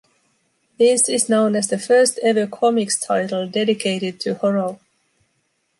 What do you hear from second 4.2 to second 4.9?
to horror.